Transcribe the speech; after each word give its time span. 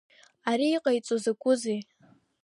Ари 0.49 0.67
иҟаиҵо 0.75 1.15
закәызеи? 1.23 1.81